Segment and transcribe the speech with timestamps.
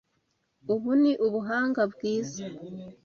[0.73, 2.45] Ubu ni ubuhanga bwiza.